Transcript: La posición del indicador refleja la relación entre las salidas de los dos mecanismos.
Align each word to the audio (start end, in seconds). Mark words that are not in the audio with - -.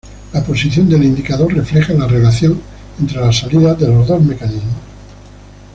La 0.33 0.43
posición 0.43 0.89
del 0.89 1.03
indicador 1.03 1.53
refleja 1.53 1.93
la 1.93 2.07
relación 2.07 2.59
entre 2.99 3.21
las 3.21 3.37
salidas 3.37 3.77
de 3.77 3.87
los 3.87 4.07
dos 4.07 4.19
mecanismos. 4.19 4.77